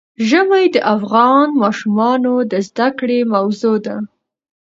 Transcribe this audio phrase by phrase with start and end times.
[0.29, 3.95] ژمی د افغان ماشومانو د زده کړې موضوع ده.